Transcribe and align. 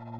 Hold 0.00 0.14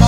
on. 0.00 0.06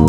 Oh, 0.00 0.06